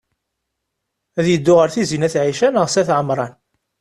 Ad 1.19 1.25
yeddu 1.29 1.53
ɣer 1.55 1.69
Tizi 1.73 1.97
n 1.97 2.05
at 2.07 2.15
Ɛica 2.23 2.47
neɣ 2.49 2.65
s 2.69 2.75
at 2.81 2.89
Ɛemṛan? 2.97 3.33